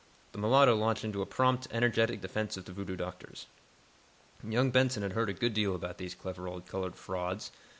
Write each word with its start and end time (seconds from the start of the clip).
The 0.31 0.39
mulatto 0.39 0.75
launched 0.75 1.03
into 1.03 1.21
a 1.21 1.27
prompt, 1.27 1.67
energetic 1.69 2.21
defense 2.21 2.57
of 2.57 2.65
the 2.65 2.71
voodoo 2.71 2.95
doctors. 2.95 3.45
Young 4.43 4.71
Benson 4.71 5.03
had 5.03 5.11
heard 5.13 5.29
a 5.29 5.33
good 5.33 5.53
deal 5.53 5.75
about 5.75 5.99
these 5.99 6.15
clever 6.15 6.47
old 6.47 6.65
colored 6.65 6.95
frauds. 6.95 7.51